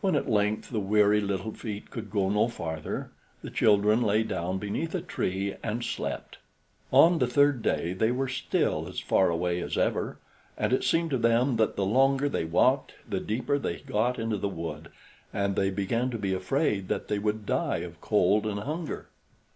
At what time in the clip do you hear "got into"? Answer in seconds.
13.78-14.38